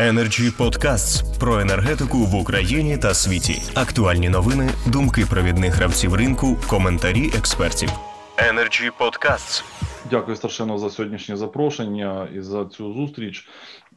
Energy 0.00 0.56
Podcasts 0.58 1.38
про 1.40 1.60
енергетику 1.60 2.18
в 2.18 2.34
Україні 2.34 2.98
та 2.98 3.14
світі. 3.14 3.62
Актуальні 3.74 4.28
новини, 4.28 4.70
думки 4.86 5.26
провідних 5.30 5.74
гравців 5.74 6.14
ринку, 6.14 6.56
коментарі 6.68 7.30
експертів. 7.38 7.88
Energy 8.36 8.90
Podcasts. 9.00 9.64
Дякую 10.10 10.36
старшино 10.36 10.78
за 10.78 10.90
сьогоднішнє 10.90 11.36
запрошення 11.36 12.28
і 12.34 12.40
за 12.40 12.64
цю 12.64 12.92
зустріч. 12.92 13.48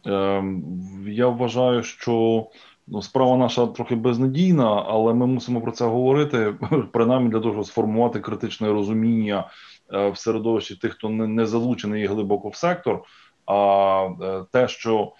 Ем, 0.06 0.64
я 1.08 1.28
вважаю, 1.28 1.84
що 1.84 2.46
ну, 2.88 3.02
справа 3.02 3.38
наша 3.38 3.68
трохи 3.68 3.96
безнадійна, 3.96 4.86
але 4.88 5.14
ми 5.14 5.28
мусимо 5.28 5.62
про 5.62 5.72
це 5.72 5.86
говорити, 5.86 6.56
принаймні 6.94 7.30
для 7.30 7.40
того, 7.40 7.54
щоб 7.54 7.66
сформувати 7.66 8.20
критичне 8.20 8.68
розуміння 8.68 9.50
е, 9.94 10.10
в 10.10 10.18
середовищі 10.18 10.76
тих, 10.76 10.94
хто 10.94 11.10
не, 11.10 11.46
залучений 11.46 12.06
глибоко 12.06 12.50
в 12.50 12.56
сектор. 12.56 13.04
А 13.46 14.08
е, 14.22 14.44
те, 14.52 14.68
що 14.68 15.12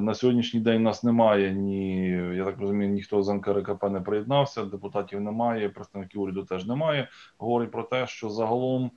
на 0.00 0.14
сьогоднішній 0.14 0.60
день 0.60 0.82
нас 0.82 1.04
немає, 1.04 1.52
ні 1.52 2.08
я 2.36 2.44
так 2.44 2.58
розумію, 2.58 2.90
ніхто 2.90 3.22
з 3.22 3.28
НКРКП 3.28 3.84
не 3.84 4.00
приєднався, 4.00 4.64
депутатів 4.64 5.20
немає, 5.20 5.68
представників 5.68 6.20
уряду 6.20 6.44
теж 6.44 6.66
немає. 6.66 7.08
Говорить 7.38 7.70
про 7.70 7.82
те, 7.82 8.06
що 8.06 8.30
загалом 8.30 8.90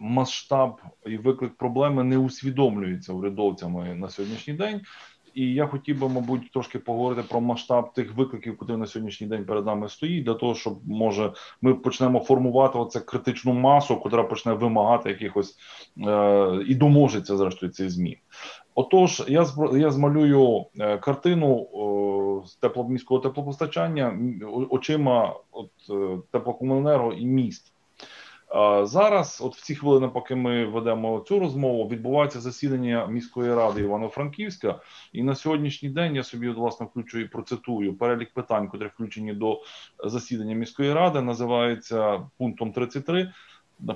масштаб 0.00 0.80
і 1.06 1.16
виклик 1.16 1.54
проблеми 1.54 2.04
не 2.04 2.18
усвідомлюється 2.18 3.12
урядовцями 3.12 3.94
на 3.94 4.08
сьогоднішній 4.08 4.54
день. 4.54 4.80
І 5.34 5.54
я 5.54 5.66
хотів 5.66 6.00
би, 6.00 6.08
мабуть, 6.08 6.50
трошки 6.52 6.78
поговорити 6.78 7.22
про 7.28 7.40
масштаб 7.40 7.92
тих 7.92 8.14
викликів, 8.14 8.58
які 8.60 8.72
на 8.72 8.86
сьогоднішній 8.86 9.26
день 9.26 9.44
перед 9.44 9.66
нами 9.66 9.88
стоїть, 9.88 10.24
для 10.24 10.34
того, 10.34 10.54
щоб 10.54 10.78
може 10.86 11.32
ми 11.62 11.74
почнемо 11.74 12.20
формувати 12.20 12.78
оце 12.78 13.00
критичну 13.00 13.52
масу, 13.52 14.02
яка 14.04 14.22
почне 14.22 14.52
вимагати 14.52 15.08
якихось 15.08 15.56
е, 16.06 16.64
і 16.68 16.74
доможеться 16.74 17.36
зрештою 17.36 17.72
цих 17.72 17.90
змін. 17.90 18.16
Отож, 18.74 19.22
я 19.28 19.46
я 19.72 19.90
змалюю 19.90 20.66
е, 20.78 20.98
картину 20.98 21.68
з 22.46 22.56
тепломіського 22.56 23.20
теплопостачання 23.20 24.18
очима 24.70 25.34
от 25.52 25.70
е, 25.90 26.18
теплокомуненерго 26.30 27.12
і 27.12 27.26
міст. 27.26 27.71
Зараз, 28.82 29.42
от 29.44 29.56
в 29.56 29.62
ці 29.62 29.74
хвилини, 29.74 30.08
поки 30.08 30.34
ми 30.34 30.64
ведемо 30.64 31.20
цю 31.20 31.38
розмову, 31.38 31.88
відбувається 31.88 32.40
засідання 32.40 33.06
міської 33.06 33.54
ради 33.54 33.80
Івано-Франківська, 33.80 34.80
і 35.12 35.22
на 35.22 35.34
сьогоднішній 35.34 35.88
день 35.88 36.16
я 36.16 36.22
собі 36.22 36.48
власне 36.48 36.86
включу 36.86 37.18
і 37.18 37.24
процитую 37.24 37.94
перелік 37.94 38.32
питань, 38.32 38.70
які 38.72 38.84
включені 38.84 39.32
до 39.32 39.60
засідання 40.04 40.54
міської 40.54 40.92
ради, 40.92 41.20
називається 41.20 42.20
пунктом 42.38 42.72
33, 42.72 43.32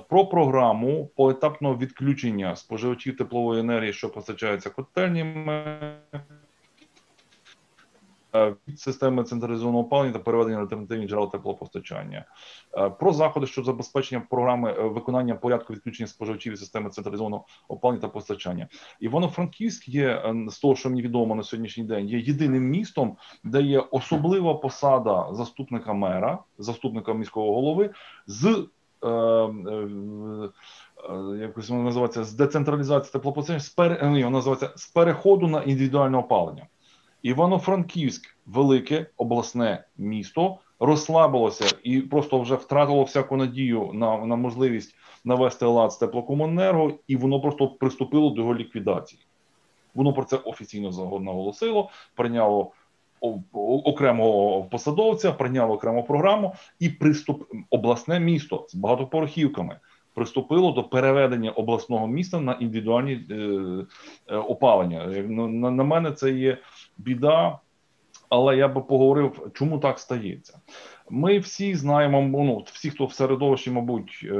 про 0.09 0.25
програму 0.25 1.09
поетапного 1.15 1.77
відключення 1.77 2.55
споживачів 2.55 3.17
теплової 3.17 3.59
енергії, 3.59 3.93
що 3.93 4.09
постачається 4.09 4.69
котельнями. 4.69 5.93
Е, 8.35 8.55
від 8.67 8.79
системи 8.79 9.23
централізованого 9.23 9.83
опалення 9.83 10.13
та 10.13 10.19
переведення 10.19 10.57
на 10.57 10.63
альтернативні 10.63 11.07
джерела 11.07 11.27
теплопостачання, 11.27 12.25
е, 12.77 12.89
про 12.89 13.13
заходи 13.13 13.47
щодо 13.47 13.65
забезпечення 13.65 14.23
програми 14.29 14.75
е, 14.77 14.81
виконання 14.81 15.35
порядку 15.35 15.73
відключення 15.73 16.07
споживачів 16.07 16.53
від 16.53 16.59
системи 16.59 16.89
централізованого 16.89 17.45
опалення 17.67 18.01
та 18.01 18.07
постачання. 18.07 18.67
Івано-Франківськ 18.99 19.87
є 19.89 20.33
з 20.47 20.59
того, 20.59 20.75
що 20.75 20.89
мені 20.89 21.01
відомо 21.01 21.35
на 21.35 21.43
сьогоднішній 21.43 21.83
день, 21.83 22.07
є 22.07 22.19
єдиним 22.19 22.63
містом, 22.63 23.17
де 23.43 23.61
є 23.61 23.79
особлива 23.79 24.53
посада 24.53 25.27
заступника 25.31 25.93
мера, 25.93 26.39
заступника 26.57 27.13
міського 27.13 27.53
голови 27.53 27.89
з. 28.27 28.67
Якось 31.39 31.69
називається 31.69 32.23
з 32.23 32.33
децентралізації 32.33 33.11
теплопостачання, 33.11 33.59
з 33.59 33.69
пере, 33.69 34.29
називається 34.29 34.71
з 34.75 34.87
переходу 34.87 35.47
на 35.47 35.63
індивідуальне 35.63 36.17
опалення. 36.17 36.67
Івано-Франківськ, 37.21 38.35
велике 38.45 39.05
обласне 39.17 39.83
місто, 39.97 40.57
розслабилося 40.79 41.77
і 41.83 42.01
просто 42.01 42.39
вже 42.39 42.55
втратило 42.55 43.03
всяку 43.03 43.37
надію 43.37 43.91
на 43.93 44.25
на 44.25 44.35
можливість 44.35 44.95
навести 45.25 45.65
лад 45.65 45.91
з 45.91 45.97
теплокомуненерго, 45.97 46.93
і 47.07 47.15
воно 47.15 47.41
просто 47.41 47.67
приступило 47.67 48.29
до 48.29 48.41
його 48.41 48.55
ліквідації. 48.55 49.21
Воно 49.95 50.13
про 50.13 50.23
це 50.23 50.37
офіційно 50.37 51.19
наголосило, 51.19 51.89
прийняло 52.15 52.71
окремого 53.61 54.63
посадовця, 54.63 55.31
прийняло 55.31 55.73
окрему 55.73 56.03
програму 56.03 56.55
і 56.79 56.89
приступ 56.89 57.43
обласне 57.69 58.19
місто 58.19 58.65
з 58.69 58.75
багатоповерхівками 58.75 59.79
приступило 60.17 60.71
до 60.71 60.83
переведення 60.83 61.51
обласного 61.51 62.07
міста 62.07 62.39
на 62.39 62.53
індивідуальні 62.53 63.25
е, 63.31 63.35
е, 64.27 64.37
опалення. 64.37 65.05
На, 65.27 65.71
на 65.71 65.83
мене 65.83 66.11
це 66.11 66.31
є 66.31 66.57
біда, 66.97 67.59
але 68.29 68.57
я 68.57 68.67
би 68.67 68.81
поговорив, 68.81 69.51
чому 69.53 69.79
так 69.79 69.99
стається. 69.99 70.59
Ми 71.09 71.39
всі 71.39 71.75
знаємо, 71.75 72.21
ну 72.21 72.63
всі, 72.73 72.89
хто 72.89 73.05
в 73.05 73.13
середовищі, 73.13 73.71
мабуть, 73.71 74.21
е, 74.23 74.31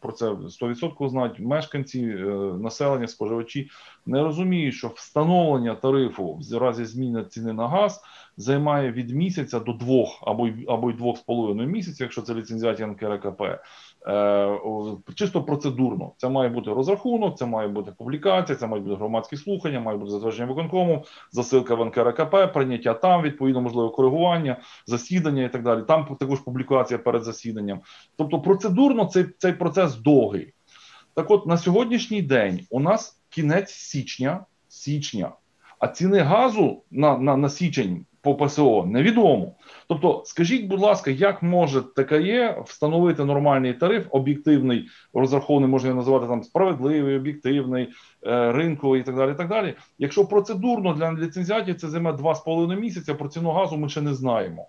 про 0.00 0.12
це 0.12 0.26
100% 0.26 1.08
знають. 1.08 1.40
Мешканці 1.40 2.06
населення, 2.60 3.06
споживачі 3.06 3.70
не 4.06 4.22
розуміють, 4.22 4.74
що 4.74 4.88
встановлення 4.88 5.74
тарифу 5.74 6.40
в 6.50 6.58
разі 6.58 6.84
зміни 6.84 7.24
ціни 7.24 7.52
на 7.52 7.68
газ 7.68 8.00
займає 8.36 8.92
від 8.92 9.10
місяця 9.10 9.60
до 9.60 9.72
двох 9.72 10.22
або 10.26 10.48
або 10.68 10.90
й 10.90 10.94
двох 10.94 11.18
з 11.18 11.20
половиною 11.20 11.68
місяців, 11.68 12.04
якщо 12.04 12.22
це 12.22 12.34
ліцензіація 12.34 12.88
НКРКП. 12.88 13.42
Е, 14.06 14.58
чисто 15.14 15.42
процедурно. 15.42 16.12
Це 16.16 16.28
має 16.28 16.50
бути 16.50 16.70
розрахунок, 16.70 17.38
це 17.38 17.46
має 17.46 17.68
бути 17.68 17.92
публікація, 17.98 18.58
це 18.58 18.66
мають 18.66 18.84
бути 18.84 18.96
громадські 18.96 19.36
слухання, 19.36 19.80
має 19.80 19.98
бути 19.98 20.10
затвердження 20.10 20.46
виконкому, 20.46 21.04
засилка 21.32 21.74
в 21.74 21.84
НКРКП, 21.84 22.52
прийняття 22.52 22.94
там, 22.94 23.22
відповідно, 23.22 23.60
можливе 23.60 23.90
коригування, 23.90 24.56
засідання 24.86 25.44
і 25.44 25.52
так 25.52 25.62
далі. 25.62 25.82
Там 25.88 26.16
також 26.20 26.40
публікація 26.40 26.98
перед 26.98 27.24
засіданням. 27.24 27.80
Тобто, 28.16 28.40
процедурно 28.40 29.04
цей, 29.04 29.26
цей 29.38 29.52
процес 29.52 29.96
довгий. 29.96 30.52
Так, 31.14 31.30
от 31.30 31.46
на 31.46 31.56
сьогоднішній 31.56 32.22
день 32.22 32.60
у 32.70 32.80
нас 32.80 33.20
кінець 33.28 33.70
січня, 33.70 34.44
січня, 34.68 35.32
а 35.78 35.88
ціни 35.88 36.18
газу 36.18 36.82
на, 36.90 37.18
на, 37.18 37.36
на 37.36 37.48
січень 37.48 38.06
по 38.34 38.46
ПСО 38.46 38.84
невідомо. 38.86 39.52
Тобто, 39.88 40.22
скажіть, 40.26 40.66
будь 40.66 40.80
ласка, 40.80 41.10
як 41.10 41.42
може 41.42 41.82
ТКЄ 41.82 42.62
встановити 42.66 43.24
нормальний 43.24 43.74
тариф, 43.74 44.06
об'єктивний, 44.10 44.88
розрахований, 45.14 45.70
можна 45.70 45.88
його 45.88 46.00
називати 46.00 46.26
там 46.26 46.42
справедливий, 46.42 47.16
об'єктивний, 47.16 47.88
е, 48.26 48.52
ринковий 48.52 49.00
і 49.00 49.04
так 49.04 49.16
далі. 49.16 49.30
і 49.32 49.34
так 49.34 49.48
далі. 49.48 49.74
Якщо 49.98 50.24
процедурно 50.24 50.94
для 50.94 51.12
ліцензіатів 51.12 51.80
це 51.80 51.88
займе 51.88 52.12
2,5 52.12 52.80
місяця, 52.80 53.14
про 53.14 53.28
ціну 53.28 53.50
газу 53.50 53.76
ми 53.76 53.88
ще 53.88 54.00
не 54.00 54.14
знаємо. 54.14 54.68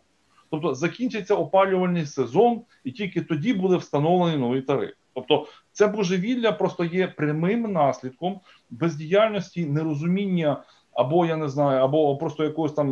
Тобто 0.52 0.74
закінчиться 0.74 1.36
опалювальний 1.36 2.06
сезон, 2.06 2.62
і 2.84 2.92
тільки 2.92 3.22
тоді 3.22 3.54
буде 3.54 3.76
встановлений 3.76 4.38
новий 4.38 4.62
тариф. 4.62 4.94
Тобто, 5.14 5.48
це 5.72 5.88
божевілля 5.88 6.52
просто 6.52 6.86
є 6.86 7.08
прямим 7.08 7.62
наслідком 7.62 8.40
бездіяльності, 8.70 9.66
нерозуміння 9.66 10.64
або 11.00 11.26
я 11.26 11.36
не 11.36 11.50
знаю, 11.50 11.84
або 11.84 12.18
просто 12.18 12.44
якогось 12.44 12.74
там 12.74 12.92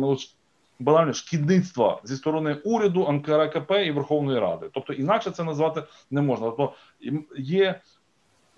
банально 0.78 1.12
шкідництва 1.12 2.00
зі 2.04 2.16
сторони 2.16 2.54
уряду, 2.64 3.12
НКРКП 3.12 3.72
і 3.86 3.90
Верховної 3.90 4.40
Ради. 4.40 4.70
Тобто 4.72 4.92
інакше 4.92 5.30
це 5.30 5.44
назвати 5.44 5.82
не 6.10 6.22
можна. 6.22 6.46
Тобто 6.46 6.72
є 7.36 7.80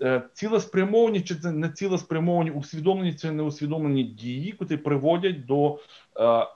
е, 0.01 0.21
цілеспрямовані 0.33 1.21
чи 1.21 1.35
це 1.35 1.51
не 1.51 1.69
цілеспрямовані 1.69 2.51
усвідомлені 2.51 3.13
чи 3.13 3.31
неусвідомлені 3.31 4.03
дії, 4.03 4.55
які 4.61 4.77
приводять 4.77 5.45
до 5.45 5.79
е, 6.19 6.47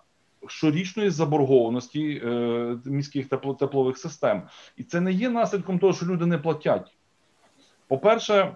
щорічної 0.47 1.09
заборгованості 1.09 2.21
е, 2.25 2.77
міських 2.85 3.29
тепло, 3.29 3.53
теплових 3.53 3.97
систем. 3.97 4.43
І 4.77 4.83
це 4.83 5.01
не 5.01 5.11
є 5.11 5.29
наслідком 5.29 5.79
того, 5.79 5.93
що 5.93 6.05
люди 6.05 6.25
не 6.25 6.37
платять. 6.37 6.95
По-перше, 7.87 8.55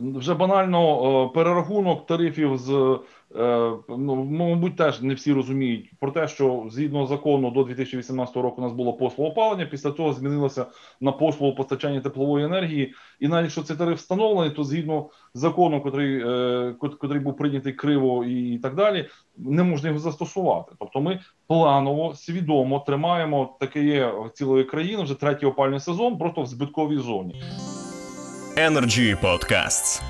вже 0.00 0.34
банально 0.34 1.28
перерахунок 1.34 2.06
тарифів 2.06 2.58
з 2.58 2.98
Е, 3.34 3.72
ну, 3.88 4.24
мабуть, 4.24 4.76
теж 4.76 5.02
не 5.02 5.14
всі 5.14 5.32
розуміють 5.32 5.90
про 6.00 6.10
те, 6.10 6.28
що 6.28 6.66
згідно 6.70 7.06
закону 7.06 7.50
до 7.50 7.64
2018 7.64 8.36
року 8.36 8.54
у 8.58 8.64
нас 8.64 8.72
було 8.72 8.92
послуга 8.92 9.30
опалення. 9.30 9.66
Після 9.66 9.90
того 9.90 10.12
змінилося 10.12 10.66
на 11.00 11.12
послугу 11.12 11.54
постачання 11.54 12.00
теплової 12.00 12.44
енергії. 12.44 12.94
І 13.20 13.28
навіть 13.28 13.44
якщо 13.44 13.62
цей 13.62 13.76
тариф 13.76 13.98
встановлений, 13.98 14.50
то 14.50 14.64
згідно 14.64 15.08
закону, 15.34 15.80
котрий 15.80 16.22
е, 16.26 16.74
котрий 16.80 17.20
був 17.20 17.36
прийнятий 17.36 17.72
криво 17.72 18.24
і 18.24 18.58
так 18.58 18.74
далі, 18.74 19.08
не 19.36 19.62
можна 19.62 19.88
його 19.88 20.00
застосувати. 20.00 20.72
Тобто, 20.78 21.00
ми 21.00 21.20
планово 21.46 22.14
свідомо 22.14 22.80
тримаємо 22.80 23.56
таке 23.60 24.12
цілої 24.34 24.64
країни 24.64 25.02
вже 25.02 25.14
третій 25.14 25.46
опальний 25.46 25.80
сезон, 25.80 26.18
просто 26.18 26.42
в 26.42 26.46
збитковій 26.46 26.98
зоні. 26.98 27.42
Energy 28.56 29.20
Podcasts. 29.20 30.02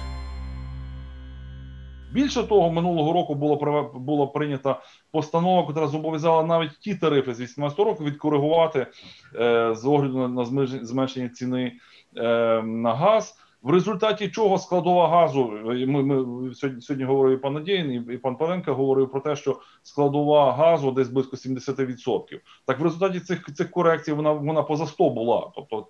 Більше 2.12 2.42
того, 2.42 2.70
минулого 2.70 3.12
року 3.12 3.34
було 3.34 3.90
було 3.94 4.28
прийнята 4.28 4.80
постанова, 5.12 5.66
яка 5.68 5.86
зобов'язала 5.86 6.42
навіть 6.42 6.78
ті 6.78 6.94
тарифи 6.94 7.34
з 7.34 7.40
18 7.40 7.78
року 7.78 8.04
відкоригувати 8.04 8.86
е, 9.34 9.74
з 9.74 9.84
огляду 9.84 10.28
на 10.28 10.44
зменшення 10.82 11.28
ціни 11.28 11.72
е, 12.16 12.22
на 12.62 12.94
газ 12.94 13.34
В 13.66 13.70
результаті 13.70 14.28
чого 14.28 14.58
складова 14.58 15.08
газу, 15.08 15.60
ми, 15.64 16.02
ми 16.02 16.54
сьогодні 16.54 16.82
сьогодні 16.82 17.04
говорив 17.04 17.40
пан 17.40 17.54
Надєєн, 17.54 17.92
і, 17.92 18.14
і 18.14 18.18
пан 18.18 18.36
Паленко 18.36 18.74
говорив 18.74 19.10
про 19.10 19.20
те, 19.20 19.36
що 19.36 19.60
складова 19.82 20.52
газу 20.52 20.90
десь 20.90 21.08
близько 21.08 21.36
70%. 21.36 22.40
Так 22.66 22.80
в 22.80 22.82
результаті 22.82 23.20
цих 23.20 23.54
цих 23.54 23.70
корекцій 23.70 24.12
вона 24.12 24.32
вона 24.32 24.62
поза 24.62 24.86
100 24.86 25.10
була. 25.10 25.50
Тобто 25.54 25.88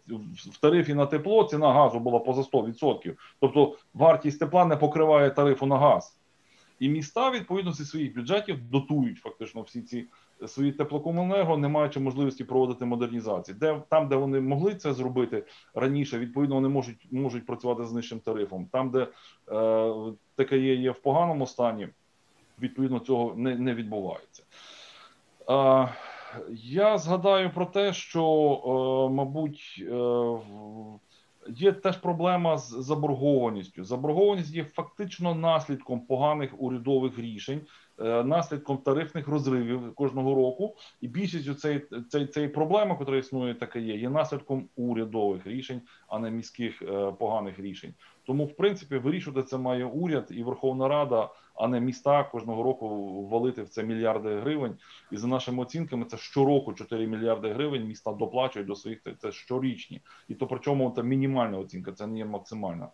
в 0.52 0.60
тарифі 0.60 0.94
на 0.94 1.06
тепло 1.06 1.44
ціна 1.44 1.72
газу 1.72 2.00
була 2.00 2.18
поза 2.18 2.40
100%. 2.40 3.14
Тобто 3.40 3.76
вартість 3.94 4.38
тепла 4.38 4.64
не 4.64 4.76
покриває 4.76 5.30
тарифу 5.30 5.66
на 5.66 5.78
газ. 5.78 6.18
І 6.80 6.88
міста 6.88 7.30
відповідно 7.30 7.72
зі 7.72 7.84
своїх 7.84 8.14
бюджетів 8.14 8.70
дотують 8.70 9.18
фактично 9.18 9.62
всі 9.62 9.82
ці 9.82 10.06
свої 10.46 10.72
теплокомуненерго, 10.72 11.56
не 11.56 11.68
маючи 11.68 12.00
можливості 12.00 12.44
проводити 12.44 12.84
модернізації. 12.84 13.58
Де 13.60 13.82
там, 13.88 14.08
де 14.08 14.16
вони 14.16 14.40
могли 14.40 14.74
це 14.74 14.92
зробити 14.92 15.44
раніше, 15.74 16.18
відповідно 16.18 16.54
вони 16.54 16.68
можуть 16.68 17.12
можуть 17.12 17.46
працювати 17.46 17.84
з 17.84 17.92
нижчим 17.92 18.20
тарифом. 18.20 18.66
Там, 18.72 18.90
де 18.90 19.06
е, 19.52 19.92
ТКЄ 20.36 20.74
є 20.74 20.90
в 20.90 20.98
поганому 21.02 21.46
стані, 21.46 21.88
відповідно 22.60 22.98
цього 22.98 23.34
не 23.36 23.56
не 23.56 23.74
відбувається. 23.74 24.42
Е, 25.50 25.88
я 26.62 26.98
згадаю 26.98 27.50
про 27.54 27.66
те, 27.66 27.92
що, 27.92 28.24
е, 29.10 29.14
мабуть, 29.14 29.84
е, 29.88 30.38
Є 31.48 31.72
теж 31.72 31.96
проблема 31.96 32.58
з 32.58 32.68
заборгованістю. 32.68 33.84
Заборгованість 33.84 34.54
є 34.54 34.64
фактично 34.64 35.34
наслідком 35.34 36.00
поганих 36.00 36.54
урядових 36.58 37.18
рішень, 37.18 37.60
наслідком 37.98 38.78
тарифних 38.78 39.28
розривів 39.28 39.94
кожного 39.94 40.34
року. 40.34 40.76
І 41.00 41.08
більшість 41.08 41.60
цієї 41.60 41.82
цей, 42.10 42.26
цей 42.26 42.48
проблеми, 42.48 42.96
яка 43.00 43.16
існує, 43.16 43.54
така 43.54 43.78
є, 43.78 43.96
є 43.96 44.10
наслідком 44.10 44.68
урядових 44.76 45.46
рішень, 45.46 45.80
а 46.08 46.18
не 46.18 46.30
міських 46.30 46.82
е, 46.82 47.12
поганих 47.18 47.58
рішень. 47.58 47.94
Тому, 48.26 48.44
в 48.44 48.56
принципі, 48.56 48.96
вирішувати 48.98 49.48
це 49.48 49.58
має 49.58 49.84
уряд 49.84 50.26
і 50.30 50.42
Верховна 50.42 50.88
Рада, 50.88 51.28
а 51.54 51.68
не 51.68 51.80
міста 51.80 52.24
кожного 52.24 52.62
року 52.62 52.88
валити 53.26 53.62
в 53.62 53.68
це 53.68 53.84
мільярди 53.84 54.36
гривень. 54.40 54.76
І 55.12 55.16
за 55.16 55.26
нашими 55.26 55.62
оцінками, 55.62 56.04
це 56.04 56.16
щороку 56.16 56.72
4 56.72 57.06
мільярди 57.06 57.52
гривень 57.52 57.86
міста 57.86 58.12
доплачують 58.12 58.68
до 58.68 58.74
своїх 58.74 59.02
це 59.18 59.32
щорічні, 59.32 60.00
і 60.28 60.34
то 60.34 60.46
причому 60.46 60.92
це 60.96 61.02
мінімальна 61.02 61.58
оцінка, 61.58 61.92
це 61.92 62.06
не 62.06 62.18
є 62.18 62.24
максимальна 62.24 62.88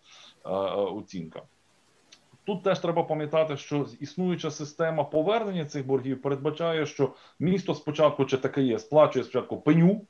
е, 0.45 0.49
е, 0.49 0.53
оцінка. 0.75 1.41
Тут 2.45 2.63
теж 2.63 2.79
треба 2.79 3.03
пам'ятати, 3.03 3.57
що 3.57 3.85
існуюча 3.99 4.51
система 4.51 5.03
повернення 5.03 5.65
цих 5.65 5.87
боргів 5.87 6.21
передбачає, 6.21 6.85
що 6.85 7.13
місто 7.39 7.75
спочатку 7.75 8.25
чи 8.25 8.37
таке 8.37 8.61
є, 8.61 8.79
сплачує 8.79 9.25
спочатку 9.25 9.57
пеню, 9.57 10.01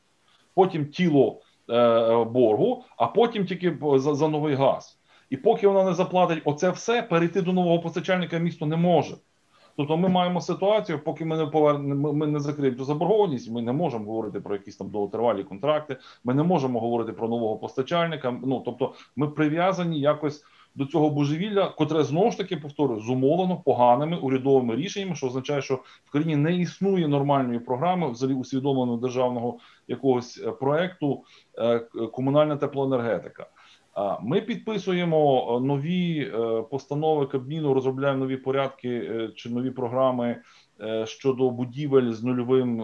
потім 0.54 0.86
тіло 0.86 1.42
е, 1.70 2.24
боргу, 2.24 2.84
а 2.98 3.08
потім 3.08 3.46
тільки 3.46 3.78
за, 3.96 4.16
за 4.16 4.28
новий 4.28 4.56
газ. 4.56 5.00
І 5.30 5.38
поки 5.38 5.68
вона 5.68 5.84
не 5.84 5.94
заплатить 5.94 6.42
оце 6.46 6.70
все, 6.70 7.02
перейти 7.02 7.42
до 7.42 7.54
нового 7.54 7.80
постачальника 7.80 8.38
місто 8.38 8.66
не 8.66 8.76
може. 8.76 9.16
Тобто 9.78 9.98
ми 9.98 10.10
маємо 10.10 10.42
ситуацію, 10.42 11.00
поки 11.00 11.26
ми 11.26 11.38
не 11.38 11.46
повернемо, 11.46 12.14
ми 12.14 12.28
не 12.28 12.40
закриємо 12.40 12.84
заборгованість, 12.84 13.52
ми 13.52 13.62
не 13.62 13.72
можемо 13.72 14.06
говорити 14.06 14.40
про 14.40 14.56
якісь 14.56 14.78
там 14.78 14.90
довготривалі 14.90 15.44
контракти. 15.44 15.98
Ми 16.24 16.34
не 16.34 16.44
можемо 16.44 16.80
говорити 16.80 17.14
про 17.14 17.28
нового 17.28 17.58
постачальника. 17.58 18.40
Ну 18.46 18.62
тобто, 18.66 18.94
ми 19.16 19.28
прив'язані 19.28 20.00
якось 20.00 20.44
до 20.76 20.86
цього 20.86 21.10
божевілля, 21.10 21.70
котре 21.70 22.04
знову 22.04 22.32
ж 22.32 22.38
таки 22.38 22.58
повторюю, 22.58 23.00
зумовлено 23.00 23.58
поганими 23.58 24.18
урядовими 24.18 24.76
рішеннями, 24.76 25.16
що 25.16 25.28
означає, 25.28 25.62
що 25.62 25.80
в 26.06 26.12
країні 26.12 26.36
не 26.36 26.56
існує 26.56 27.08
нормальної 27.08 27.60
програми, 27.60 28.12
взагалі 28.12 28.38
усвідомленого 28.38 28.98
державного 28.98 29.58
якогось 29.88 30.44
е, 30.46 30.52
проекту 30.52 31.24
е, 31.58 31.80
комунальна 32.12 32.56
теплоенергетика. 32.58 33.48
Ми 34.22 34.42
підписуємо 34.42 35.48
е, 35.58 35.66
нові 35.66 36.32
постанови 36.72 37.26
Кабміну, 37.26 37.74
розробляємо 37.74 38.20
нові 38.20 38.38
порядки 38.38 39.10
чи 39.36 39.50
нові 39.50 39.72
програми 39.72 40.42
щодо 41.06 41.50
будівель 41.50 42.12
з 42.12 42.24
нульовим 42.24 42.82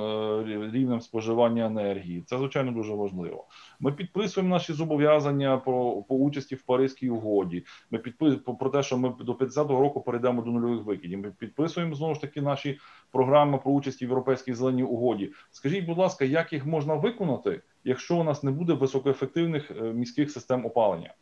рівнем 0.74 1.02
споживання 1.02 1.66
енергії. 1.66 2.24
Це 2.26 2.38
звичайно 2.38 2.72
дуже 2.72 2.94
важливо. 2.94 3.48
Ми 3.80 3.92
підписуємо 3.92 4.56
наші 4.56 4.74
зобов'язання 4.74 5.58
про 5.58 5.92
по 6.02 6.16
участі 6.16 6.56
в 6.56 6.62
Паризькій 6.62 7.10
угоді. 7.10 7.66
Ми 7.92 8.00
підписуємо 8.00 8.56
про 8.56 8.70
те, 8.70 8.84
що 8.84 8.98
ми 8.98 9.14
до 9.20 9.34
50-го 9.34 9.82
року 9.82 10.02
перейдемо 10.02 10.42
до 10.42 10.52
нульових 10.52 10.84
викидів. 10.84 11.20
Ми 11.20 11.32
підписуємо 11.32 11.96
знову 11.96 12.14
ж 12.14 12.22
таки 12.22 12.42
наші 12.42 12.80
програми 13.12 13.58
про 13.58 13.72
участь 13.72 14.02
в 14.02 14.04
європейській 14.04 14.54
зеленій 14.54 14.84
угоді. 14.84 15.32
Скажіть, 15.52 15.86
будь 15.86 15.98
ласка, 15.98 16.26
як 16.26 16.54
їх 16.54 16.66
можна 16.66 16.94
виконати? 16.94 17.62
якщо 17.84 18.18
у 18.18 18.24
нас 18.24 18.44
не 18.44 18.52
буде 18.52 18.74
високоефективних 18.74 19.72
е, 19.72 19.84
міських 19.84 20.32
систем 20.32 20.66
опалення. 20.66 21.14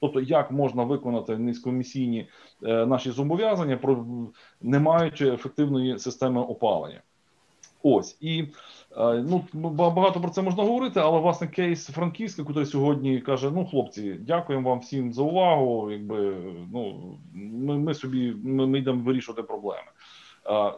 Тобто, 0.00 0.20
як 0.20 0.50
можна 0.50 0.84
виконати 0.84 1.38
низькомісійні 1.38 2.28
е, 2.62 2.86
наші 2.86 3.10
зобов'язання, 3.10 3.76
про 3.76 4.06
не 4.60 4.78
маючи 4.78 5.28
ефективної 5.28 5.98
системи 5.98 6.40
опалення? 6.40 7.02
Ось 7.82 8.18
і 8.20 8.40
е, 8.96 9.24
ну 9.28 9.44
багато 9.62 10.20
про 10.20 10.30
це 10.30 10.42
можна 10.42 10.62
говорити, 10.62 11.00
але 11.00 11.20
власне 11.20 11.46
кейс 11.46 11.86
Франківська, 11.86 12.44
який 12.48 12.66
сьогодні 12.66 13.20
каже: 13.20 13.50
Ну, 13.50 13.66
хлопці, 13.66 14.12
дякуємо 14.12 14.70
вам 14.70 14.78
всім 14.78 15.12
за 15.12 15.22
увагу. 15.22 15.90
Якби 15.90 16.36
ну 16.72 17.14
ми 17.34 17.78
ми 17.78 17.94
собі 17.94 18.34
ми, 18.44 18.66
ми 18.66 18.78
йдемо 18.78 19.02
вирішувати 19.02 19.42
проблеми. 19.42 19.88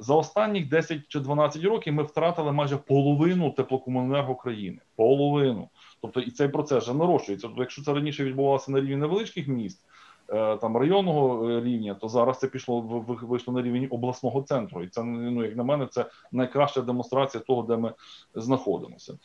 За 0.01 0.15
останніх 0.15 0.69
10 0.69 1.01
чи 1.09 1.21
12 1.21 1.65
років 1.65 1.95
ми 1.95 2.03
втратили 2.03 2.53
майже 2.53 2.77
половину 2.77 3.51
теплокомуненерго 3.51 4.35
країни. 4.35 4.79
Половину. 4.97 5.69
Тобто, 6.01 6.21
і 6.21 6.31
цей 6.31 6.49
процес 6.49 6.85
вже 6.85 6.95
нарощується. 6.95 7.47
Тобто, 7.47 7.63
якщо 7.63 7.83
це 7.83 7.93
раніше 7.93 8.25
відбувалося 8.25 8.73
на 8.73 8.81
рівні 8.81 8.97
невеличких 8.97 9.49
міст, 9.49 9.85
е, 10.29 10.57
там 10.57 10.77
районного 10.77 11.51
е, 11.51 11.61
рівня, 11.61 11.95
то 11.95 12.09
зараз 12.09 12.39
це 12.39 12.47
пішло 12.47 12.81
вийшло 13.23 13.55
на 13.55 13.63
рівень 13.63 13.89
обласного 13.91 14.43
центру. 14.43 14.83
І 14.83 14.89
це 14.89 15.03
ну, 15.03 15.45
як 15.45 15.57
на 15.57 15.65
мене, 15.65 15.87
це 15.87 16.07
найкраща 16.33 16.81
демонстрація 16.81 17.43
того, 17.47 17.63
де 17.63 17.77
ми 17.77 17.93
знаходимося. 18.35 19.19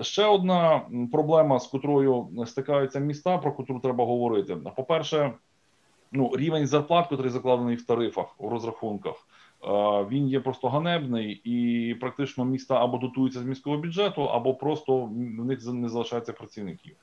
Ще 0.00 0.26
одна 0.26 0.80
проблема, 1.12 1.58
з 1.58 1.66
котрою 1.66 2.28
стикаються 2.46 2.98
міста, 2.98 3.38
про 3.38 3.52
котру 3.52 3.80
треба 3.80 4.04
говорити. 4.04 4.56
По 4.76 4.84
перше, 4.84 5.32
ну 6.12 6.30
рівень 6.36 6.66
зарплат, 6.66 7.06
який 7.10 7.28
закладений 7.28 7.76
в 7.76 7.86
тарифах 7.86 8.34
у 8.38 8.48
розрахунках. 8.48 9.14
Він 10.10 10.28
є 10.28 10.40
просто 10.40 10.68
ганебний, 10.68 11.32
і 11.44 11.94
практично 11.94 12.44
міста 12.44 12.84
або 12.84 12.98
дотуються 12.98 13.40
з 13.40 13.44
міського 13.44 13.76
бюджету, 13.78 14.22
або 14.22 14.54
просто 14.54 15.04
в 15.04 15.44
них 15.44 15.66
не 15.72 15.88
залишається 15.88 16.32
працівників. 16.32 16.96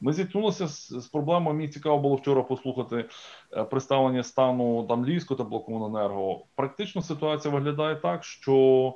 Ми 0.00 0.12
зіткнулися 0.12 0.66
з, 0.68 0.88
з 0.88 1.06
проблемою. 1.06 1.56
Мені 1.56 1.68
цікаво 1.68 1.98
було 1.98 2.16
вчора 2.16 2.42
послухати 2.42 3.04
е, 3.52 3.64
представлення 3.64 4.22
стану 4.22 4.86
там 4.88 5.06
Львівського 5.06 5.44
теплокомуненерго. 5.44 6.44
Практично 6.54 7.02
ситуація 7.02 7.54
виглядає 7.54 7.96
так, 7.96 8.24
що 8.24 8.94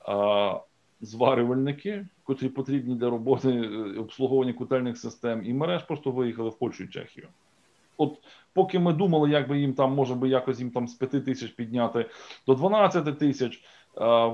а, 0.00 0.60
зварювальники, 1.00 2.06
котрі 2.24 2.48
потрібні 2.48 2.94
для 2.94 3.10
роботи 3.10 3.50
е, 3.50 3.98
обслуговування 4.00 4.52
котельних 4.52 4.98
систем 4.98 5.44
і 5.44 5.52
мереж, 5.52 5.82
просто 5.82 6.10
виїхали 6.10 6.48
в 6.48 6.58
Польщу 6.58 6.84
і 6.84 6.88
Чехію. 6.88 7.28
От 7.96 8.18
поки 8.54 8.78
ми 8.78 8.92
думали, 8.92 9.30
як 9.30 9.48
би 9.48 9.58
їм 9.58 9.74
там 9.74 9.92
може 9.92 10.14
би 10.14 10.28
якось 10.28 10.60
їм 10.60 10.70
там 10.70 10.88
з 10.88 10.94
5 10.94 11.24
тисяч 11.24 11.50
підняти 11.50 12.10
до 12.46 12.54
12 12.54 13.18
тисяч, 13.18 13.62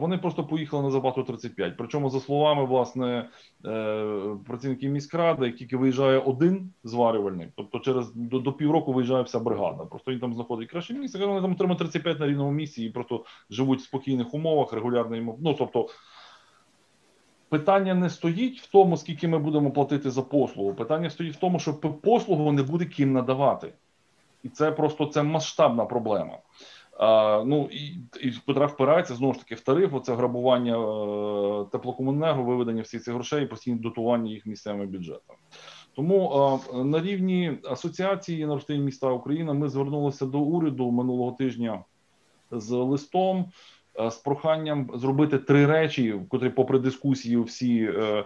вони 0.01 0.19
просто 0.19 0.45
поїхали 0.45 0.83
на 0.83 0.91
зарплату 0.91 1.23
35. 1.23 1.75
Причому, 1.79 2.11
за 2.11 2.21
словами 2.21 2.65
власне 2.65 3.29
е, 3.67 4.37
працівників 4.47 4.91
міськради, 4.91 5.53
тільки 5.53 5.77
виїжджає 5.77 6.19
один 6.19 6.73
зварювальник, 6.85 7.51
тобто 7.57 7.79
через 7.79 8.15
до, 8.15 8.39
до 8.39 8.53
півроку 8.53 8.93
виїжджає 8.93 9.23
вся 9.23 9.41
бригада. 9.41 9.85
Просто 9.85 10.13
він 10.13 10.21
там 10.21 10.35
знаходить 10.35 10.71
краще 10.71 10.95
місце, 10.95 11.27
вони 11.27 11.41
там 11.41 11.53
отримують 11.53 11.79
35 11.79 12.21
на 12.21 12.27
рівному 12.27 12.53
місці 12.53 12.85
і 12.85 12.91
просто 12.91 13.25
живуть 13.51 13.81
в 13.81 13.85
спокійних 13.85 14.35
умовах, 14.35 14.73
регулярно 14.73 15.37
ну 15.41 15.55
тобто. 15.55 15.89
Питання 17.53 17.95
не 17.95 18.11
стоїть 18.11 18.61
в 18.61 18.71
тому, 18.71 18.97
скільки 18.97 19.29
ми 19.29 19.39
будемо 19.39 19.71
платити 19.71 20.11
за 20.11 20.23
послугу. 20.23 20.75
Питання 20.75 21.11
стоїть 21.11 21.37
в 21.37 21.39
тому, 21.39 21.59
що 21.59 21.75
послугу 21.75 22.53
не 22.53 22.63
буде 22.63 22.85
ким 22.85 23.13
надавати, 23.13 23.73
і 24.43 24.49
це 24.49 24.73
просто 24.73 25.07
це 25.07 25.23
масштабна 25.23 25.85
проблема. 25.85 26.39
А, 26.99 27.43
Ну 27.47 27.69
і 27.73 27.87
і 28.21 28.35
Петра 28.47 28.67
впирається 28.67 29.15
знову 29.15 29.33
ж 29.33 29.39
таки 29.39 29.55
в 29.55 29.61
тариф, 29.61 30.03
це 30.03 30.15
грабування 30.15 30.73
е, 30.73 31.65
теплокомуненерго, 31.73 32.43
виведення 32.43 32.83
всіх 32.83 33.03
цих 33.03 33.15
грошей 33.15 33.45
і 33.45 33.47
постійне 33.47 33.79
дотування 33.79 34.31
їх 34.31 34.47
місцевими 34.47 34.87
бюджетами. 34.87 35.39
Тому 35.95 36.33
е, 36.75 36.85
на 36.85 37.03
рівні 37.03 37.59
асоціації 37.71 38.47
на 38.47 38.61
міста 38.69 39.11
України 39.11 39.53
ми 39.53 39.69
звернулися 39.69 40.27
до 40.27 40.39
уряду 40.39 40.91
минулого 40.91 41.33
тижня 41.33 41.85
з 42.51 42.71
листом. 42.71 43.47
Е, 44.01 44.11
з 44.11 44.17
проханням 44.17 44.91
зробити 44.95 45.39
три 45.39 45.67
речі, 45.67 46.15
котрі, 46.29 46.49
попри 46.49 46.79
дискусії, 46.79 47.37
всі 47.41 47.83
е, 47.83 48.25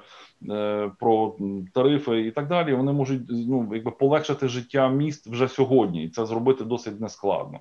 е, 0.50 0.90
про 1.00 1.36
тарифи 1.74 2.20
і 2.20 2.30
так 2.30 2.48
далі, 2.48 2.74
вони 2.74 2.92
можуть 2.92 3.22
ну 3.28 3.70
якби 3.72 3.90
полегшити 3.90 4.48
життя 4.48 4.88
міст 4.88 5.26
вже 5.26 5.48
сьогодні, 5.48 6.04
і 6.04 6.08
це 6.08 6.26
зробити 6.26 6.64
досить 6.64 7.00
нескладно. 7.00 7.58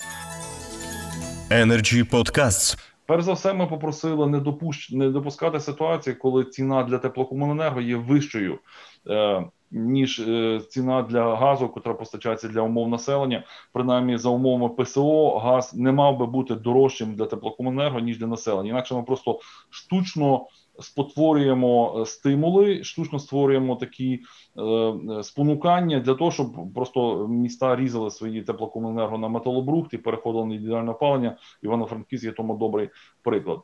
Energy 1.50 2.10
Podcasts. 2.12 2.78
Перш 3.06 3.24
за 3.24 3.34
все, 3.34 3.54
ми 3.54 3.68
попросили 3.68 4.28
не 4.28 4.40
допущ... 4.40 4.92
не 4.92 5.10
допускати 5.10 5.60
ситуації, 5.60 6.16
коли 6.16 6.44
ціна 6.44 6.84
для 6.84 6.98
теплокомуненерго 6.98 7.82
є 7.82 7.96
вищою. 7.96 8.60
Е, 9.10 9.46
ніж 9.76 10.20
е, 10.20 10.62
ціна 10.70 11.02
для 11.02 11.36
газу, 11.36 11.72
яка 11.76 11.94
постачається 11.94 12.48
для 12.48 12.62
умов 12.62 12.90
населення. 12.90 13.44
Принаймні, 13.74 14.18
за 14.18 14.30
умовами 14.30 14.70
ПСО, 14.70 15.38
газ 15.38 15.74
не 15.74 15.92
мав 15.92 16.18
би 16.18 16.26
бути 16.26 16.56
дорожчим 16.56 17.16
для 17.16 17.26
теплокомуненерго, 17.26 18.00
ніж 18.00 18.20
для 18.20 18.28
населення. 18.28 18.70
Інакше 18.70 18.96
ми 18.96 19.04
просто 19.04 19.40
штучно 19.70 20.48
спотворюємо 20.80 22.00
е, 22.02 22.06
стимули, 22.06 22.84
штучно 22.84 23.20
створюємо 23.20 23.76
такі 23.76 24.20
е, 24.58 25.24
спонукання 25.24 26.00
для 26.00 26.14
того, 26.14 26.32
щоб 26.32 26.74
просто 26.74 27.28
міста 27.28 27.76
різали 27.76 28.12
свої 28.12 28.42
теплокомуненерго 28.42 29.18
на 29.18 29.28
металобрухт 29.28 29.94
і 29.94 29.98
переходили 29.98 30.46
на 30.46 30.56
ідеальне 30.56 30.92
опалення. 30.92 31.38
Івано-Франківськ 31.64 32.26
є 32.26 32.32
тому 32.32 32.58
добрий 32.58 32.90
приклад. 33.24 33.60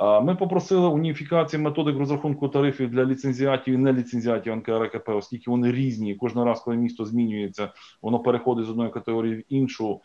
Ми 0.00 0.34
попросили 0.34 0.88
уніфікації 0.88 1.62
методик 1.62 1.98
розрахунку 1.98 2.48
тарифів 2.48 2.90
для 2.90 3.04
ліцензіатів 3.04 3.74
і 3.74 3.76
неліцензіатів 3.76 4.56
НКРКП, 4.56 5.08
оскільки 5.08 5.50
вони 5.50 5.72
різні. 5.72 6.14
Кожен 6.14 6.42
раз, 6.44 6.60
коли 6.60 6.76
місто 6.76 7.04
змінюється, 7.04 7.72
воно 8.02 8.18
переходить 8.18 8.66
з 8.66 8.70
одної 8.70 8.90
категорії 8.90 9.34
в 9.34 9.42
іншу. 9.48 10.00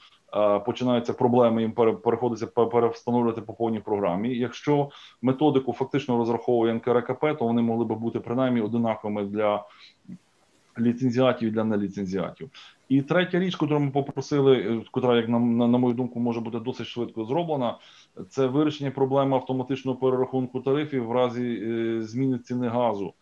Починаються 0.65 1.13
проблеми 1.13 1.61
їм 1.61 1.71
переходиться 1.73 2.47
перевстановлювати 2.47 3.41
по 3.41 3.53
повній 3.53 3.79
програмі. 3.79 4.35
Якщо 4.35 4.89
методику 5.21 5.73
фактично 5.73 6.17
розраховує 6.17 6.73
НКРКП, 6.73 7.37
то 7.39 7.45
вони 7.45 7.61
могли 7.61 7.85
би 7.85 7.95
бути 7.95 8.19
принаймні 8.19 8.61
одинаковими 8.61 9.25
для 9.25 9.65
ліцензіатів 10.79 11.51
для 11.51 11.63
неліцензіатів. 11.63 12.49
І 12.89 13.01
третя 13.01 13.39
річ, 13.39 13.57
яку 13.61 13.79
ми 13.79 13.91
попросили, 13.91 14.83
яка, 14.95 15.15
як 15.15 15.29
на, 15.29 15.39
на, 15.39 15.67
на 15.67 15.77
мою 15.77 15.93
думку, 15.93 16.19
може 16.19 16.39
бути 16.39 16.59
досить 16.59 16.87
швидко 16.87 17.25
зроблена, 17.25 17.77
це 18.29 18.47
вирішення 18.47 18.91
проблеми 18.91 19.37
автоматичного 19.37 19.97
перерахунку 19.97 20.59
тарифів 20.59 21.05
в 21.05 21.11
разі 21.11 21.63
е, 21.63 22.01
зміни 22.01 22.39
ціни 22.39 22.67
газу 22.67 23.13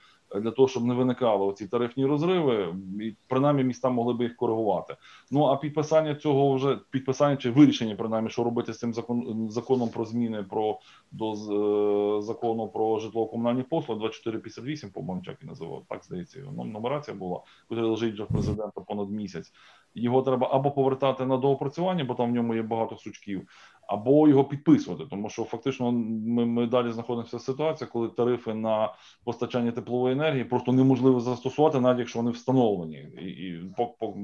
для 0.41 0.51
того, 0.51 0.67
щоб 0.67 0.85
не 0.85 0.93
виникали 0.93 1.53
ці 1.53 1.67
тарифні 1.67 2.05
розриви, 2.05 2.75
і 3.01 3.15
принаймні 3.27 3.63
міста 3.63 3.89
могли 3.89 4.13
би 4.13 4.23
їх 4.23 4.35
коригувати. 4.35 4.95
Ну 5.31 5.45
а 5.45 5.57
підписання 5.57 6.15
цього 6.15 6.53
вже 6.53 6.79
підписання 6.89 7.37
чи 7.37 7.51
вирішення, 7.51 7.95
принаймні, 7.95 8.29
що 8.29 8.43
робити 8.43 8.73
з 8.73 8.79
цим 8.79 8.93
закон, 8.93 9.49
законом 9.49 9.89
про 9.89 10.05
зміни 10.05 10.43
про 10.43 10.79
до 11.11 11.31
е, 11.31 12.21
закону 12.21 12.67
про 12.67 12.99
житлово-комунальні 12.99 13.63
послуги 13.63 13.99
2458, 13.99 14.91
по-моєму, 14.91 15.23
як 15.25 15.43
і 15.43 15.45
називав, 15.45 15.83
так 15.89 16.03
здається, 16.03 16.39
його 16.39 16.65
нумерація 16.65 17.17
була, 17.17 17.41
яка 17.69 17.81
лежить 17.81 18.13
вже 18.13 18.23
в 18.23 18.27
президента 18.27 18.81
понад 18.81 19.09
місяць. 19.09 19.53
Його 19.95 20.21
треба 20.21 20.49
або 20.51 20.71
повертати 20.71 21.25
на 21.25 21.37
доопрацювання, 21.37 22.03
бо 22.03 22.13
там 22.13 22.29
в 22.29 22.33
ньому 22.33 22.55
є 22.55 22.61
багато 22.61 22.97
сучків, 22.97 23.47
або 23.87 24.27
його 24.27 24.45
підписувати, 24.45 25.03
тому 25.09 25.29
що 25.29 25.43
фактично 25.43 25.91
ми 25.91 26.45
ми 26.45 26.67
далі 26.67 26.91
знаходимося 26.91 27.37
в 27.37 27.41
ситуації, 27.41 27.89
коли 27.93 28.09
тарифи 28.09 28.53
на 28.53 28.93
постачання 29.23 29.71
теплової 29.71 30.13
енергії 30.13 30.43
просто 30.43 30.71
неможливо 30.71 31.19
застосувати, 31.19 31.79
навіть 31.79 31.99
якщо 31.99 32.19
вони 32.19 32.31
встановлені, 32.31 32.97
і, 32.97 33.25
і 33.25 33.71
по, 33.77 33.87
по, 33.87 34.15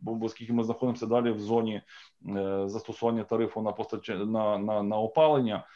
бо 0.00 0.26
оскільки 0.26 0.52
ми 0.52 0.64
знаходимося 0.64 1.06
далі 1.06 1.30
в 1.30 1.40
зоні 1.40 1.82
е, 2.36 2.62
застосування 2.66 3.24
тарифу 3.24 3.62
на 3.62 3.72
постачання 3.72 4.24
на, 4.24 4.58
на, 4.58 4.82
на 4.82 4.98
опалення. 4.98 5.66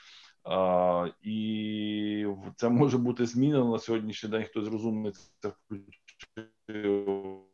Uh, 0.47 1.13
і 1.23 2.27
це 2.57 2.69
може 2.69 2.99
бути 2.99 3.27
змінено 3.27 3.73
на 3.73 3.79
сьогоднішній 3.79 4.31
день. 4.31 4.45
Хтось 4.45 4.69
розумний 4.69 5.13
це 5.41 5.49
включив 5.49 7.46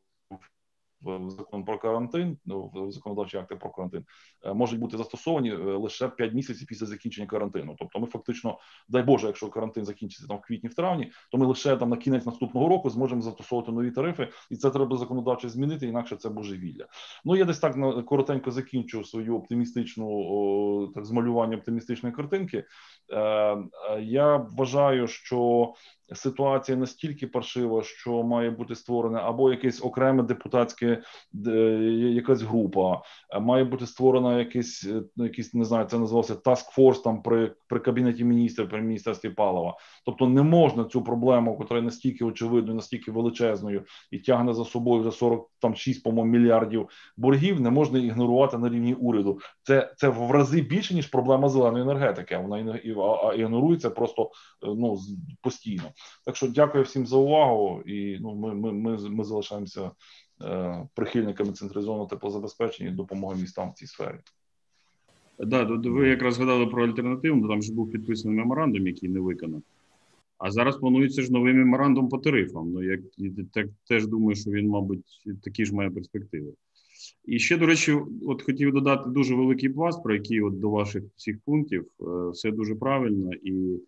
в 1.02 1.30
закон 1.30 1.64
про 1.64 1.78
карантин, 1.78 2.38
ну, 2.44 2.70
в 2.74 2.90
законодавчі 2.90 3.36
акти 3.36 3.56
про 3.56 3.70
карантин 3.70 4.04
е, 4.44 4.54
можуть 4.54 4.80
бути 4.80 4.96
застосовані 4.96 5.50
е, 5.50 5.56
лише 5.56 6.08
5 6.08 6.34
місяців 6.34 6.66
після 6.66 6.86
закінчення 6.86 7.26
карантину. 7.26 7.76
Тобто, 7.78 8.00
ми 8.00 8.06
фактично, 8.06 8.58
дай 8.88 9.02
Боже, 9.02 9.26
якщо 9.26 9.48
карантин 9.48 9.84
закінчиться 9.84 10.26
там 10.26 10.36
в 10.36 10.40
квітні, 10.40 10.68
в 10.68 10.74
травні, 10.74 11.12
то 11.30 11.38
ми 11.38 11.46
лише 11.46 11.76
там 11.76 11.90
на 11.90 11.96
кінець 11.96 12.26
наступного 12.26 12.68
року 12.68 12.90
зможемо 12.90 13.22
застосовувати 13.22 13.72
нові 13.72 13.90
тарифи, 13.90 14.28
і 14.50 14.56
це 14.56 14.70
треба 14.70 14.96
законодавчо 14.96 15.48
змінити, 15.48 15.86
інакше 15.86 16.16
це 16.16 16.28
божевілля. 16.28 16.86
Ну 17.24 17.36
я 17.36 17.44
десь 17.44 17.58
так 17.58 18.06
коротенько 18.06 18.50
закінчу 18.50 19.04
свою 19.04 19.36
оптимістичну 19.36 20.92
так 20.94 21.04
змалювання 21.04 21.56
оптимістичної 21.56 22.14
картинки. 22.14 22.64
Е, 23.12 23.56
Я 24.00 24.36
вважаю, 24.36 25.06
що 25.06 25.72
ситуація 26.14 26.78
настільки 26.78 27.26
паршива, 27.26 27.82
що 27.82 28.22
має 28.22 28.50
бути 28.50 28.74
створене 28.74 29.18
або 29.18 29.50
якесь 29.50 29.84
окреме 29.84 30.22
депутатське 30.22 31.02
якась 32.12 32.42
група, 32.42 33.02
має 33.40 33.64
бути 33.64 33.86
створена 33.86 34.38
якийсь, 34.38 34.84
е, 34.84 35.02
якийсь 35.16 35.54
не 35.54 35.64
знаю, 35.64 35.86
це 35.86 35.98
називався 35.98 36.34
force 36.34 37.02
там 37.02 37.22
при 37.22 37.54
при 37.68 37.80
кабінеті 37.80 38.24
міністрів 38.24 38.68
при 38.68 38.82
міністерстві 38.82 39.30
палива. 39.30 39.76
Тобто 40.06 40.28
не 40.28 40.42
можна 40.42 40.84
цю 40.84 41.02
проблему, 41.02 41.56
яка 41.60 41.80
настільки 41.80 42.24
очевидною, 42.24 42.74
настільки 42.74 43.10
величезною 43.10 43.84
і 44.10 44.18
тягне 44.18 44.54
за 44.54 44.64
собою 44.64 45.00
вже 45.00 45.10
46, 45.10 46.02
по-моєму, 46.02 46.32
мільярдів 46.32 46.88
боргів, 47.16 47.60
не 47.60 47.70
можна 47.70 47.98
ігнорувати 47.98 48.58
на 48.58 48.68
рівні 48.68 48.94
уряду. 48.94 49.38
Це 49.62 49.94
це 49.96 50.08
в 50.08 50.30
рази 50.30 50.60
більше 50.60 50.94
ніж 50.94 51.06
проблема 51.06 51.48
зеленої 51.48 51.84
енергетики. 51.84 52.36
Вона 52.36 52.76
ігнорується 53.36 53.90
просто 53.90 54.22
е, 54.22 54.66
ну 54.76 54.98
постійно. 55.42 55.82
Так 56.24 56.36
що 56.36 56.48
дякую 56.48 56.84
всім 56.84 57.06
за 57.06 57.16
увагу, 57.16 57.82
і 57.86 58.18
ну 58.20 58.34
ми 58.34 58.54
ми, 58.54 58.72
ми, 58.72 59.10
ми 59.10 59.24
залишаємося 59.24 59.90
е, 60.42 60.86
прихильниками 60.94 61.52
централізованого 61.52 62.06
теплозабезпечення 62.06 62.90
і 62.90 62.92
допомоги 62.92 63.40
містам 63.40 63.70
в 63.70 63.74
цій 63.74 63.86
сфері. 63.86 64.18
Да, 65.38 65.64
ви 65.64 66.08
якраз 66.08 66.34
згадали 66.34 66.66
про 66.66 66.84
альтернативу, 66.84 67.48
там 67.48 67.62
ж 67.62 67.74
був 67.74 67.90
підписаний 67.90 68.36
меморандум, 68.36 68.86
який 68.86 69.08
не 69.08 69.20
виконав. 69.20 69.62
А 70.38 70.50
зараз 70.50 70.76
планується 70.76 71.22
ж 71.22 71.32
новий 71.32 71.54
меморандум 71.54 72.08
по 72.08 72.18
тарифам. 72.18 72.72
Ну, 72.72 72.82
як 72.82 73.00
так 73.52 73.66
теж 73.88 74.06
думаю, 74.06 74.36
що 74.36 74.50
він, 74.50 74.68
мабуть, 74.68 75.04
такі 75.42 75.64
ж 75.64 75.74
має 75.74 75.90
перспективи. 75.90 76.52
І 77.24 77.38
ще, 77.38 77.56
до 77.56 77.66
речі, 77.66 77.98
от 78.26 78.42
хотів 78.42 78.72
додати 78.72 79.10
дуже 79.10 79.34
великий 79.34 79.68
пласт, 79.68 80.02
про 80.02 80.14
який 80.14 80.40
от 80.40 80.60
до 80.60 80.70
ваших 80.70 81.04
всіх 81.16 81.38
пунктів 81.44 81.86
е, 82.00 82.30
все 82.30 82.50
дуже 82.50 82.74
правильно 82.74 83.30
і 83.42 83.80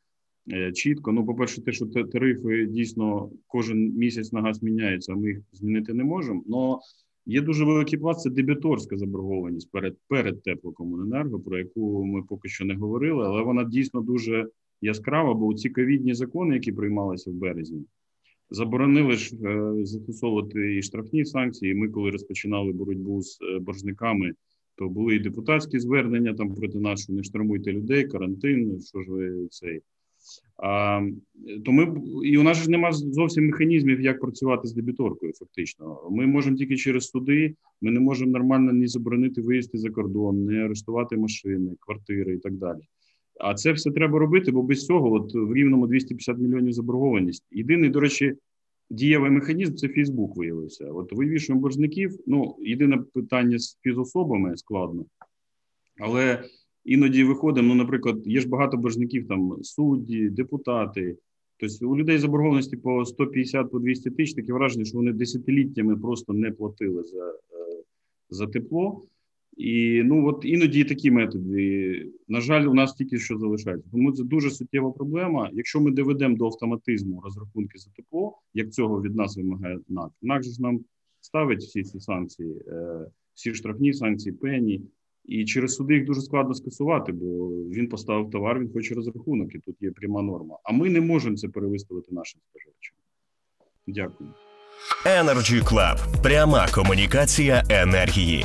чітко. 0.74 1.12
Ну, 1.12 1.26
по-перше, 1.26 1.62
те, 1.62 1.72
що 1.72 1.86
тарифи 1.86 2.66
дійсно 2.66 3.30
кожен 3.46 3.92
місяць 3.96 4.32
на 4.32 4.42
газ 4.42 4.62
міняються, 4.62 5.14
ми 5.14 5.28
їх 5.28 5.38
змінити 5.52 5.94
не 5.94 6.04
можемо. 6.04 6.42
Но 6.46 6.80
є 7.26 7.40
дуже 7.40 7.64
великий 7.64 7.98
пласт, 7.98 8.20
це 8.20 8.30
дебіторська 8.30 8.96
заборгованість 8.96 9.70
перед 9.70 9.96
перед 10.08 10.42
теплокомуненерго, 10.42 11.40
про 11.40 11.58
яку 11.58 12.04
ми 12.04 12.22
поки 12.22 12.48
що 12.48 12.64
не 12.64 12.74
говорили, 12.74 13.26
але 13.26 13.42
вона 13.42 13.64
дійсно 13.64 14.00
дуже 14.00 14.48
яскрава, 14.82 15.34
бо 15.34 15.54
ці 15.54 15.70
ковідні 15.70 16.14
закони, 16.14 16.54
які 16.54 16.72
приймалися 16.72 17.30
в 17.30 17.34
березні, 17.34 17.84
заборонили 18.50 19.12
ж 19.12 19.36
е, 19.36 19.84
застосовувати 19.84 20.76
і 20.76 20.82
штрафні 20.82 21.24
санкції. 21.24 21.74
Ми, 21.74 21.88
коли 21.88 22.10
розпочинали 22.10 22.72
боротьбу 22.72 23.22
з 23.22 23.38
е, 23.42 23.58
боржниками. 23.58 24.32
То 24.76 24.88
були 24.88 25.16
і 25.16 25.18
депутатські 25.18 25.80
звернення 25.80 26.34
там 26.34 26.54
проти 26.54 26.78
нас, 26.78 27.02
що 27.02 27.12
не 27.12 27.22
штормуйте 27.22 27.72
людей, 27.72 28.04
карантин, 28.04 28.80
що 28.80 29.02
ж 29.02 29.10
ви 29.10 29.46
цей 29.50 29.80
То 31.64 31.72
ми 31.72 32.02
і 32.24 32.38
у 32.38 32.42
нас 32.42 32.56
ж 32.56 32.70
немає 32.70 32.92
зовсім 32.92 33.46
механізмів, 33.46 34.00
як 34.00 34.20
працювати 34.20 34.68
з 34.68 34.72
дебіторкою. 34.72 35.32
Фактично, 35.32 36.08
ми 36.10 36.26
можемо 36.26 36.56
тільки 36.56 36.76
через 36.76 37.08
суди. 37.08 37.54
Ми 37.80 37.90
не 37.90 38.00
можемо 38.00 38.30
нормально 38.30 38.72
ні 38.72 38.86
заборонити 38.86 39.40
виїзди 39.40 39.78
за 39.78 39.90
кордон, 39.90 40.44
не 40.44 40.64
арештувати 40.64 41.16
машини, 41.16 41.76
квартири 41.80 42.34
і 42.34 42.38
так 42.38 42.52
далі. 42.52 42.80
А 43.40 43.54
це 43.54 43.72
все 43.72 43.90
треба 43.90 44.18
робити, 44.18 44.52
бо 44.52 44.62
без 44.62 44.86
цього, 44.86 45.12
от 45.12 45.34
в 45.34 45.54
рівному 45.54 45.86
250 45.86 46.38
мільйонів 46.38 46.72
заборгованість. 46.72 47.44
Єдиний, 47.50 47.90
до 47.90 48.00
речі, 48.00 48.34
дієвий 48.90 49.30
механізм 49.30 49.74
це 49.74 49.88
Фейсбук 49.88 50.36
виявився. 50.36 50.84
От 50.84 51.12
вивішуємо 51.12 51.62
боржників. 51.62 52.18
Ну 52.26 52.56
єдине 52.60 52.98
питання 53.14 53.58
з 53.58 53.78
фізособами 53.82 54.56
складно, 54.56 55.04
але 56.00 56.44
іноді 56.84 57.24
виходимо. 57.24 57.68
Ну, 57.68 57.74
наприклад, 57.74 58.26
є 58.26 58.40
ж 58.40 58.48
багато 58.48 58.76
боржників, 58.76 59.28
там 59.28 59.58
судді, 59.62 60.28
депутати. 60.28 61.16
Тобто 61.56 61.88
у 61.88 61.96
людей 61.96 62.18
заборгованості 62.18 62.76
по 62.76 63.04
150 63.04 63.70
по 63.70 63.78
200 63.78 64.10
тисяч 64.10 64.34
таке 64.34 64.52
враження, 64.52 64.84
що 64.84 64.98
вони 64.98 65.12
десятиліттями 65.12 65.96
просто 65.96 66.32
не 66.32 66.50
платили 66.50 67.02
за 67.02 67.28
е, 67.28 67.82
за 68.30 68.46
тепло. 68.46 69.02
І 69.56 70.02
ну 70.04 70.26
от 70.26 70.44
іноді 70.44 70.84
такі 70.84 71.10
методи. 71.10 72.10
На 72.28 72.40
жаль, 72.40 72.66
у 72.66 72.74
нас 72.74 72.94
тільки 72.94 73.18
що 73.18 73.38
залишається. 73.38 73.88
Тому 73.92 74.12
це 74.12 74.24
дуже 74.24 74.50
суттєва 74.50 74.90
проблема. 74.90 75.50
Якщо 75.52 75.80
ми 75.80 75.90
доведемо 75.90 76.36
до 76.36 76.46
автоматизму 76.46 77.20
розрахунки 77.20 77.78
за 77.78 77.90
тепло, 77.90 78.38
як 78.54 78.72
цього 78.72 79.02
від 79.02 79.16
нас 79.16 79.36
вимагає 79.36 79.78
НАК, 79.88 80.12
НАК 80.22 80.42
же 80.42 80.50
ж 80.50 80.62
нам 80.62 80.80
ставить 81.20 81.60
всі 81.60 81.82
ці 81.82 82.00
санкції, 82.00 82.62
е, 82.68 83.06
всі 83.34 83.54
штрафні 83.54 83.92
санкції, 83.92 84.32
пені. 84.32 84.82
І 85.24 85.44
через 85.44 85.74
суди 85.74 85.94
їх 85.94 86.04
дуже 86.04 86.20
складно 86.20 86.54
скасувати, 86.54 87.12
бо 87.12 87.48
він 87.48 87.88
поставив 87.88 88.30
товар, 88.30 88.58
він 88.58 88.72
хоче 88.72 88.94
розрахунок, 88.94 89.54
і 89.54 89.58
тут 89.58 89.76
є 89.80 89.90
пряма 89.90 90.22
норма. 90.22 90.58
А 90.64 90.72
ми 90.72 90.90
не 90.90 91.00
можемо 91.00 91.36
це 91.36 91.48
перевиставити 91.48 92.14
нашим 92.14 92.40
споживачам. 92.50 92.96
Дякую. 93.86 94.30
Energy 95.06 95.64
Club. 95.64 96.22
пряма 96.22 96.68
комунікація 96.74 97.62
енергії. 97.70 98.44